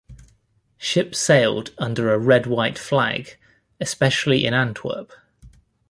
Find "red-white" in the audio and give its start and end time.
2.17-2.79